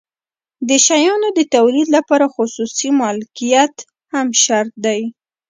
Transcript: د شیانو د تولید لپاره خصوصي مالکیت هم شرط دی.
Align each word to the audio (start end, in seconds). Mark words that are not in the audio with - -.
د 0.67 0.71
شیانو 0.85 1.29
د 1.37 1.39
تولید 1.55 1.87
لپاره 1.97 2.25
خصوصي 2.35 2.89
مالکیت 3.01 3.75
هم 4.13 4.27
شرط 4.43 4.73
دی. 4.85 5.01